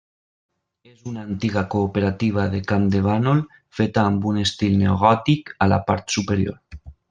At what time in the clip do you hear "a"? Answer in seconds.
5.67-5.69